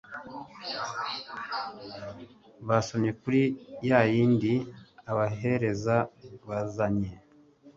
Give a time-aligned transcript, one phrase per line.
[2.67, 3.41] Basomye kuri
[3.89, 4.53] ya yindi
[5.11, 5.95] abahereza
[6.47, 7.09] bazanye,